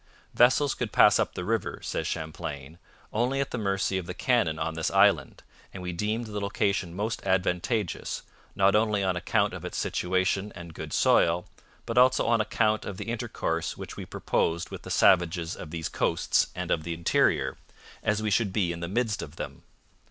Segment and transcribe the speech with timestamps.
[0.33, 2.79] 'Vessels could pass up the river,' says Champlain,
[3.13, 6.95] 'only at the mercy of the cannon on this island, and we deemed the location
[6.95, 8.23] most advantageous,
[8.55, 11.45] not only on account of its situation and good soil,
[11.85, 15.87] but also on account of the intercourse which we proposed with the savages of these
[15.87, 17.55] coasts and of the interior,
[18.01, 19.61] as we should be in the midst of them.